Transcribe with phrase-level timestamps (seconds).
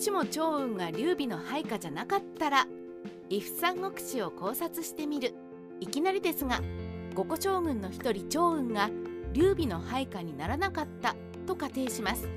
[0.00, 2.66] しも趙雲が劉備の配下じゃなかったら
[3.28, 5.34] 伊父三国志を考察してみる。
[5.78, 6.60] いきなりですが
[7.14, 8.88] 五個将軍の一人趙雲が
[9.34, 11.14] 劉備の配下にならなかった
[11.46, 12.28] と仮定します。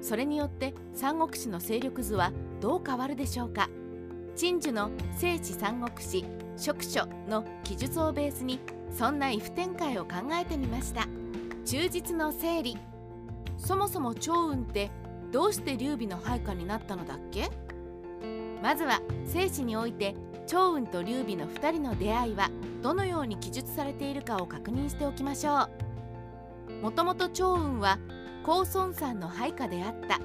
[0.00, 3.68] それによって三国志の勢力図はどう変わるでしょうか。
[4.34, 6.24] 陳樹の聖地三国志
[6.56, 8.58] 職書の記述をベースに
[8.90, 11.06] そんな異不展開を考えてみました。
[11.66, 12.78] 忠実の整理。
[13.58, 14.90] そもそも趙雲って
[15.32, 17.50] どうして劉備の配下になったのだっけ？
[18.62, 20.14] まずは聖史において
[20.46, 22.50] 趙雲と劉備の2人の出会いは
[22.82, 25.68] どのように記述されているかを確認しておきましょ
[26.70, 26.72] う。
[26.82, 27.98] もともと趙雲は
[28.44, 30.20] 高孫さんの配下であった。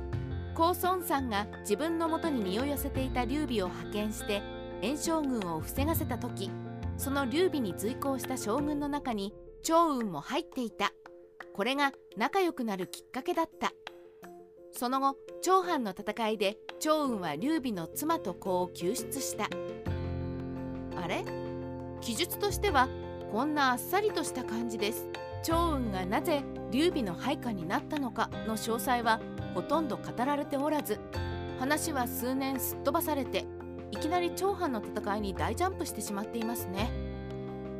[0.55, 4.41] 高孫さんが自分のもとに身を寄せていた劉備を派遣して
[4.81, 6.49] 炎将軍を防がせた時
[6.97, 10.91] その劉備に随行した将軍の中に趙雲も入っていた。
[11.53, 13.71] これが仲良くなるきっかけだった。
[14.77, 19.49] その後長藩の戦いで趙雲は劉備の妻と子を救出した。
[20.95, 21.25] あれ？
[21.99, 22.87] 記述としては
[23.31, 25.07] こんなあっさりとした感じです。
[25.43, 28.29] 趙雲がなぜ劉備の配下になったのか？
[28.45, 29.19] の詳細は
[29.55, 30.99] ほとんど語られておらず
[31.57, 33.45] 話は数年すっ飛ばされて
[33.89, 36.91] いきなり長藩の戦いに大ジャンプしてしまっていますね。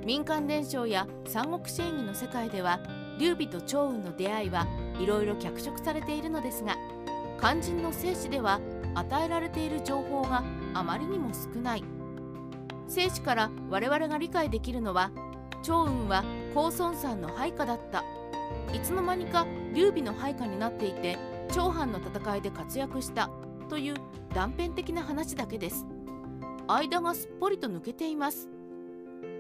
[0.03, 2.79] 民間伝承や三国志演義の世界では
[3.19, 4.65] 劉備と趙雲の出会いは
[4.99, 6.75] いろいろ脚色されているのですが
[7.39, 8.59] 肝心の生死では
[8.95, 10.43] 与えられている情報が
[10.73, 11.83] あまりにも少ない。
[12.87, 15.11] 生死から我々が理解できるのは
[15.61, 18.03] 趙雲は高孫さんの配下だった。
[18.73, 21.17] いつの間にか劉備の配下になっていて
[21.53, 23.29] 長藩の戦いで活躍した
[23.69, 23.95] という
[24.33, 25.85] 断片的な話だけです。
[26.67, 28.49] 間がすっぽりと抜けています。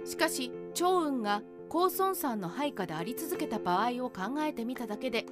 [0.05, 5.25] しかし趙雲が高孫さんの配下であり続けた場合を考えてみただけで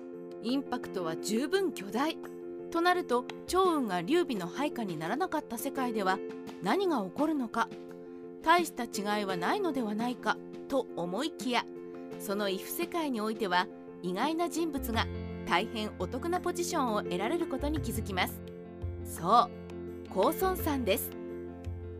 [0.43, 2.17] インパクトは十分巨大。
[2.71, 6.17] となると趙雲が劉備の配下にならなかった世界では
[6.63, 7.69] 何が起こるのか
[8.43, 10.37] 大した違いはないのではないか
[10.67, 11.65] と思いきや
[12.19, 13.67] その異不世界においては
[14.01, 15.07] 意外な人物が
[15.47, 18.41] 大変お得なポジションを得られることに気づきます。
[19.05, 19.49] そう
[20.09, 21.11] 高孫さんです。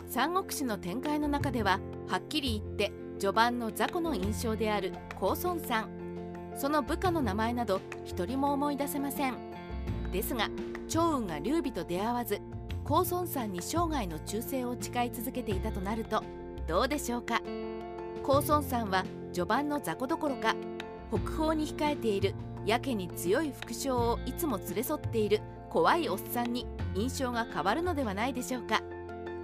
[0.08, 5.90] 三国志の展開の中でははっきり言って序盤の雑魚の印象である高孫さん。
[6.56, 9.55] その部下の名前など一人も思い出せません。
[10.12, 10.50] ですが
[10.88, 12.42] 趙雲が劉備と出会わず
[12.84, 16.24] 高孫さんに生涯の忠誠を誓い続けていたとなると
[16.68, 17.42] どうでしょうか？
[18.24, 20.56] 高孫さんは序盤の雑魚どころか
[21.12, 22.34] 北方に控えている
[22.66, 26.66] やけに強い副将をいつも連れ添っている怖いおっさんに
[26.96, 28.82] 印象が変わるのではないでしょうか？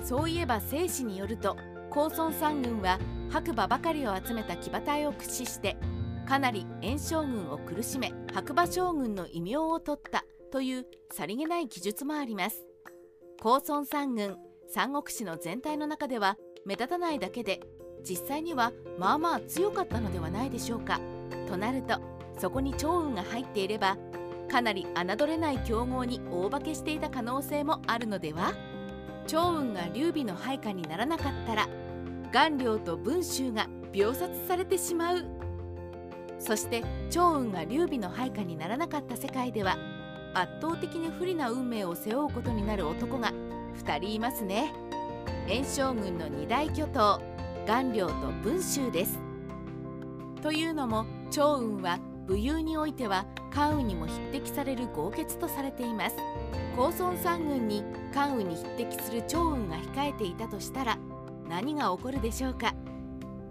[0.03, 1.57] そういえば正史によると
[1.89, 5.77] 高孫三軍は白馬ばかりを集めた騎馬隊を駆使して
[6.25, 12.65] かなり炎将軍を苦しめ白馬将軍の異名を取ったというさりげない記述もあります。
[13.41, 14.37] 高孫三軍
[14.69, 17.61] 三国志の全体の中では目立たないだけで
[18.07, 20.99] 実際にはまあまあ強かったのではないでしょうか。
[21.47, 21.99] となると
[22.39, 23.97] そこに趙雲が入っていれば
[24.49, 28.53] かなり侮れない強豪に大化けしていた可能性もあるのでは？
[29.27, 31.69] 趙雲が劉備の配下にならなかったら
[32.33, 35.25] 顔料と文集が秒殺されてしまう。
[36.39, 39.77] そして趙雲が劉備の配下にならなかった世界では
[40.33, 43.33] 圧倒的に不利な運命を背負うことになる男が
[43.83, 44.73] 2人いますね。
[45.47, 47.21] 炎将軍の二大巨頭
[47.67, 49.19] 顔料と文集です。
[50.41, 56.15] というのも趙雲は武勇においては関羽にも匹敵される豪傑とされています。
[56.75, 57.83] 高孫三軍に
[58.13, 60.97] 関羽に匹敵する趙雲が控えていたとしたら
[61.49, 62.73] 何が起こるでしょうか。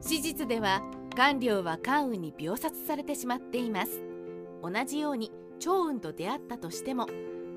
[0.01, 0.83] 史実では
[1.15, 4.01] 顔料は関羽に秒殺されてしまっています。
[4.63, 5.31] 同じように
[5.61, 7.07] 趙雲と出会ったとしても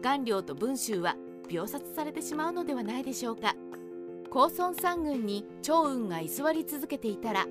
[0.04, 1.16] 顔料と文集は
[1.50, 3.56] 秒殺されてしまうのではないでしょうか。
[4.30, 7.46] 高孫三軍に趙雲が居座り続けていたら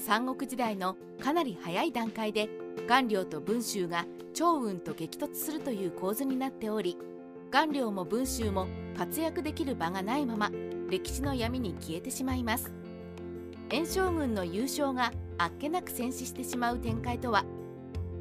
[0.00, 2.48] 三国時代のかなり早い段階で
[2.88, 6.96] 顔料と文集が趙雲と激突するという構図になっており
[7.50, 8.66] 顔料も文集も
[8.96, 10.50] 活躍できる場がないまま
[10.88, 12.72] 歴史の闇に消えてしまいます。
[13.70, 17.44] 炎将軍の優勝があっけなく戦死してしまう展開とは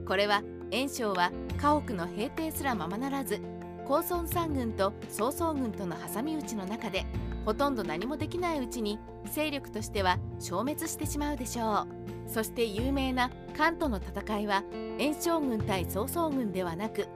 [0.05, 3.41] これは炎将は家屋の平定すらままならず
[3.85, 7.06] 高孫三軍と曹操軍との挟み撃ちの中で
[7.45, 11.85] ほとんど何もできないうちに勢力としては消滅してしまうでしょ
[12.27, 12.29] う。
[12.29, 14.63] そして有名な関東の戦いは
[14.97, 17.07] 炎将軍対曹操軍ではなく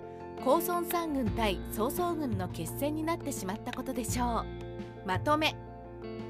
[0.43, 4.39] 高孫三軍対曹操軍の決戦になってしまったことでしょ
[5.05, 5.07] う。
[5.07, 5.55] まとめ。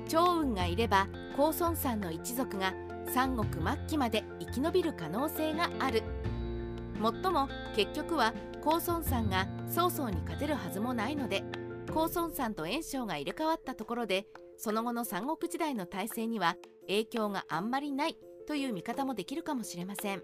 [0.07, 2.75] 趙雲がいれば高孫さんの一族が
[3.07, 6.03] 三国末期まで生き延びる可能性がある。
[6.99, 11.43] もっとも結局は高孫さんが曹操に勝てるはずもないので
[11.93, 14.25] 高孫さんと袁紹が入れ替わったところで
[14.57, 16.55] その後の三国時代の体制には
[16.87, 20.23] 影響があんまりないという見方もできるかもしれません。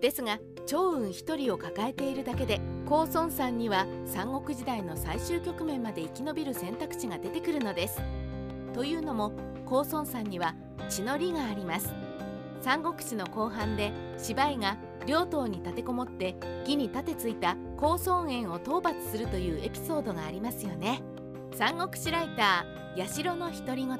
[0.00, 8.00] ですが趙雲一人を抱えているだけで高孫さんには三国時代の最終局面まで生き延びる選択肢が出てくるのです。
[8.74, 9.32] というのも
[9.64, 10.54] 高孫さんには
[10.88, 11.92] 血の利があります。
[12.60, 14.76] 三国志の後半で芝居が
[15.06, 21.02] 両党に立てこもって義に立てついた高孫園を討伐するというエピソードがありますよね。
[21.54, 23.98] 三国志ライター八代の独り言。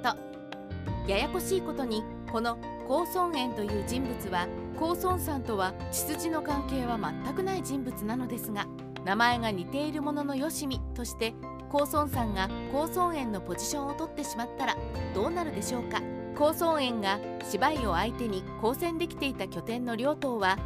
[1.07, 2.57] ややこしいことにこの
[2.87, 4.47] 高孫園という人物は
[4.79, 8.67] 高孫さんとは血筋の関係は全くない人物なのですが
[9.05, 11.35] 名前が似ているもののよしみとして
[11.71, 14.77] 高孫さんが高孫園のポジションを取ってしまったら
[15.15, 16.01] どうなるでしょうか。
[16.35, 17.19] 高孫園が
[17.51, 20.59] 芝居を相手に交戦できていた拠点の両党は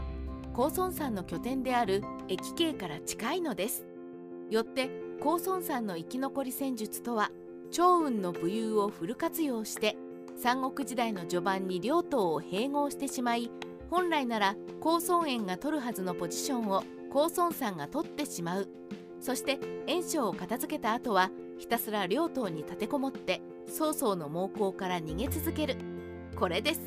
[0.56, 3.85] 高孫山の拠点である駅系から近いのです。
[4.49, 4.88] よって
[5.20, 7.31] 高孫山の生き残り戦術とは
[7.70, 9.99] 趙雲の武勇をフル活用して
[10.35, 13.50] 三国時代の序盤に両党を併合してしまい
[13.91, 16.82] 本来なら高孫園が取るはずのポジションを
[17.12, 18.69] 高孫山が取ってしまう。
[19.20, 25.76] そして袁紹を片付けた後はひたすら両党に立てこもって曹操の猛攻から逃げ続ける。
[26.35, 26.81] これです。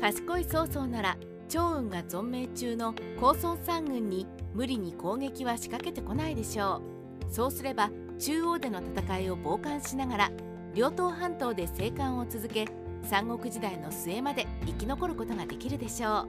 [0.00, 1.16] 賢い曹操なら
[1.48, 6.82] 趙雲が存命中の高孫山軍に無理に攻撃は仕掛けてこないでしょ
[7.26, 7.32] う。
[7.32, 10.30] そうすれば中央での戦いを傍観しながら
[10.74, 12.66] 両党半島で生還を続け
[13.02, 16.26] 三国時代の末まで生き残ることができるでしょ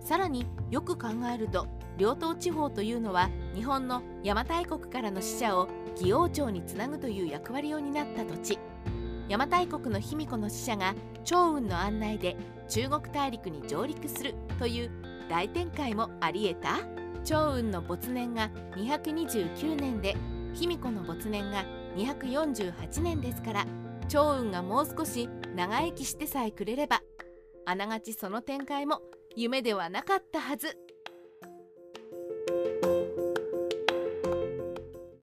[0.00, 0.06] う。
[0.06, 8.58] さらによく考えると両党地方というのは日本の邪馬台国からの使者を義王朝につなぐという役割を担った土地。
[9.28, 10.94] 邪馬台国の卑弥呼の使者が
[11.24, 12.36] 趙雲の案内で
[12.68, 14.90] 中国大陸に上陸するという
[15.28, 16.80] 大展開もありえた？
[17.24, 20.14] 趙雲の没年が229年で
[20.52, 21.64] 卑弥呼の没年が
[21.96, 23.66] 248年ですから
[24.08, 27.00] 趙雲がもう少し長生きしてさえくれれば
[27.64, 29.00] あながちその展開も
[29.36, 30.83] 夢ではなかったはず。